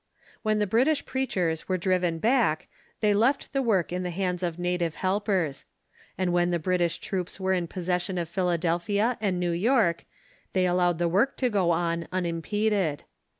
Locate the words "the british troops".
6.49-7.39